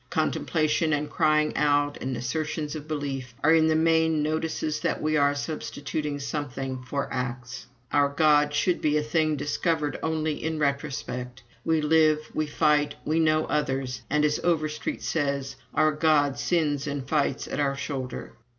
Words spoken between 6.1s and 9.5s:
something for acts. Our God should be a thing